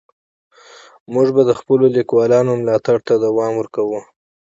موږ 1.13 1.27
به 1.35 1.41
د 1.45 1.51
خپلو 1.59 1.85
لیکوالانو 1.97 2.59
ملاتړ 2.61 2.97
ته 3.07 3.13
دوام 3.25 3.51
ورکوو. 3.57 3.99